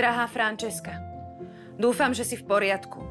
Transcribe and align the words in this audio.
Drahá 0.00 0.24
Frančeska, 0.32 0.96
dúfam, 1.76 2.16
že 2.16 2.24
si 2.24 2.40
v 2.40 2.48
poriadku. 2.48 3.04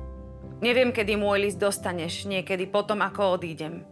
Neviem, 0.57 0.89
kedy 0.89 1.21
môj 1.21 1.45
list 1.45 1.61
dostaneš, 1.61 2.25
niekedy 2.25 2.65
potom, 2.65 3.05
ako 3.05 3.37
odídem. 3.37 3.85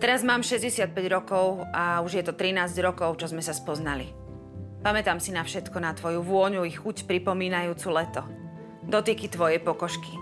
Teraz 0.00 0.24
mám 0.24 0.40
65 0.40 0.96
rokov 1.12 1.68
a 1.76 2.00
už 2.00 2.16
je 2.16 2.24
to 2.24 2.32
13 2.32 2.72
rokov, 2.80 3.20
čo 3.20 3.28
sme 3.28 3.44
sa 3.44 3.52
spoznali. 3.52 4.16
Pamätám 4.80 5.20
si 5.20 5.28
na 5.28 5.44
všetko, 5.44 5.76
na 5.76 5.92
tvoju 5.92 6.24
vôňu 6.24 6.64
i 6.64 6.72
chuť 6.72 7.04
pripomínajúcu 7.04 7.88
leto. 7.92 8.24
Dotyky 8.80 9.28
tvojej 9.28 9.60
pokožky. 9.60 10.16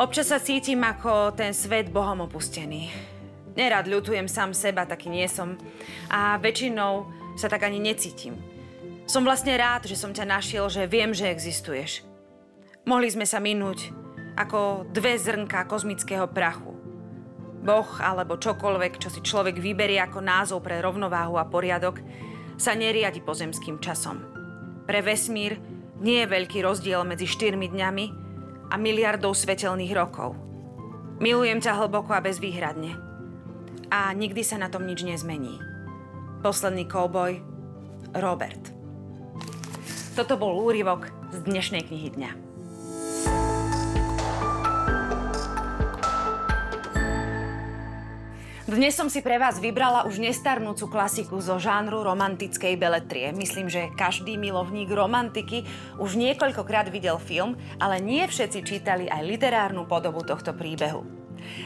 Občas 0.00 0.32
sa 0.32 0.40
cítim 0.40 0.80
ako 0.80 1.36
ten 1.36 1.52
svet 1.52 1.92
Bohom 1.92 2.24
opustený. 2.24 2.88
Nerad 3.52 3.84
ľutujem 3.84 4.32
sám 4.32 4.56
seba, 4.56 4.88
taký 4.88 5.12
nie 5.12 5.28
som. 5.28 5.60
A 6.08 6.40
väčšinou 6.40 7.04
sa 7.36 7.52
tak 7.52 7.68
ani 7.68 7.84
necítim. 7.84 8.53
Som 9.04 9.28
vlastne 9.28 9.52
rád, 9.60 9.84
že 9.84 10.00
som 10.00 10.16
ťa 10.16 10.24
našiel, 10.24 10.64
že 10.72 10.88
viem, 10.88 11.12
že 11.12 11.28
existuješ. 11.28 12.08
Mohli 12.88 13.08
sme 13.12 13.26
sa 13.28 13.36
minúť, 13.36 13.92
ako 14.36 14.88
dve 14.92 15.20
zrnka 15.20 15.68
kozmického 15.68 16.24
prachu. 16.32 16.72
Boh 17.64 17.88
alebo 18.00 18.40
čokoľvek, 18.40 19.00
čo 19.00 19.08
si 19.08 19.20
človek 19.24 19.56
vyberie 19.60 20.00
ako 20.00 20.20
názov 20.20 20.60
pre 20.64 20.80
rovnováhu 20.80 21.36
a 21.40 21.48
poriadok, 21.48 22.00
sa 22.56 22.76
neriadi 22.76 23.20
pozemským 23.24 23.80
časom. 23.80 24.20
Pre 24.84 25.00
vesmír 25.00 25.56
nie 26.00 26.24
je 26.24 26.28
veľký 26.28 26.60
rozdiel 26.60 27.04
medzi 27.08 27.24
štyrmi 27.24 27.72
dňami 27.72 28.06
a 28.68 28.74
miliardou 28.76 29.32
svetelných 29.32 29.96
rokov. 29.96 30.36
Milujem 31.20 31.60
ťa 31.60 31.80
hlboko 31.80 32.12
a 32.12 32.24
bezvýhradne. 32.24 32.96
A 33.88 34.12
nikdy 34.12 34.44
sa 34.44 34.60
na 34.60 34.68
tom 34.68 34.84
nič 34.84 35.04
nezmení. 35.04 35.56
Posledný 36.44 36.84
kouboj, 36.84 37.40
Robert. 38.12 38.83
Toto 40.14 40.38
bol 40.38 40.54
úryvok 40.62 41.10
z 41.34 41.42
dnešnej 41.42 41.90
knihy 41.90 42.14
dňa. 42.14 42.30
Dnes 48.70 48.94
som 48.94 49.10
si 49.10 49.26
pre 49.26 49.42
vás 49.42 49.58
vybrala 49.58 50.06
už 50.06 50.22
nestarnúcu 50.22 50.86
klasiku 50.86 51.42
zo 51.42 51.58
žánru 51.58 52.06
romantickej 52.06 52.78
beletrie. 52.78 53.34
Myslím, 53.34 53.66
že 53.66 53.90
každý 53.98 54.38
milovník 54.38 54.86
romantiky 54.86 55.66
už 55.98 56.14
niekoľkokrát 56.14 56.94
videl 56.94 57.18
film, 57.18 57.58
ale 57.82 57.98
nie 57.98 58.22
všetci 58.22 58.62
čítali 58.62 59.10
aj 59.10 59.18
literárnu 59.26 59.82
podobu 59.82 60.22
tohto 60.22 60.54
príbehu. 60.54 61.02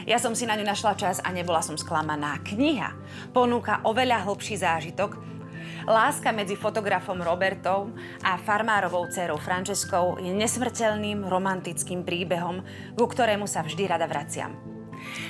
Ja 0.09 0.17
som 0.17 0.33
si 0.33 0.49
na 0.49 0.57
ňu 0.57 0.65
našla 0.65 0.97
čas 0.97 1.21
a 1.21 1.29
nebola 1.29 1.61
som 1.61 1.77
sklamaná. 1.77 2.41
Kniha 2.41 2.97
ponúka 3.29 3.85
oveľa 3.85 4.25
hlbší 4.25 4.57
zážitok, 4.57 5.38
Láska 5.87 6.35
medzi 6.35 6.59
fotografom 6.59 7.21
Robertom 7.23 7.95
a 8.25 8.35
farmárovou 8.35 9.07
dcerou 9.07 9.39
Franceskou 9.39 10.19
je 10.19 10.31
nesmrteľným 10.35 11.23
romantickým 11.23 12.03
príbehom, 12.03 12.65
ku 12.97 13.05
ktorému 13.07 13.47
sa 13.47 13.63
vždy 13.63 13.83
rada 13.87 14.09
vraciam. 14.09 14.79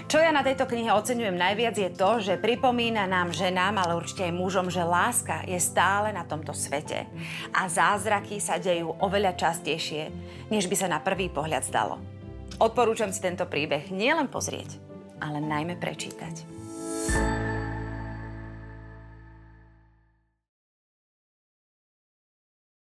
Čo 0.09 0.17
ja 0.17 0.33
na 0.33 0.41
tejto 0.41 0.66
knihe 0.66 0.89
oceňujem 0.89 1.38
najviac 1.38 1.75
je 1.78 1.89
to, 1.94 2.11
že 2.17 2.41
pripomína 2.41 3.06
nám 3.06 3.30
ženám, 3.30 3.78
ale 3.78 3.94
určite 3.94 4.25
aj 4.25 4.33
mužom, 4.33 4.67
že 4.73 4.81
láska 4.81 5.45
je 5.45 5.61
stále 5.61 6.09
na 6.09 6.25
tomto 6.25 6.58
svete 6.58 7.06
a 7.53 7.69
zázraky 7.69 8.41
sa 8.41 8.58
dejú 8.58 8.97
oveľa 8.97 9.38
častejšie, 9.38 10.09
než 10.50 10.66
by 10.66 10.75
sa 10.75 10.88
na 10.89 10.97
prvý 10.97 11.30
pohľad 11.30 11.61
zdalo. 11.69 12.02
Odporúčam 12.58 13.13
si 13.13 13.22
tento 13.22 13.45
príbeh 13.45 13.94
nielen 13.94 14.28
pozrieť, 14.28 14.81
ale 15.22 15.38
najmä 15.39 15.78
prečítať. 15.78 16.59